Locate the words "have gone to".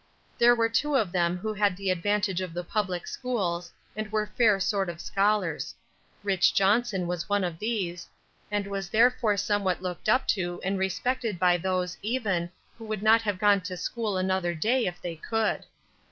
13.21-13.77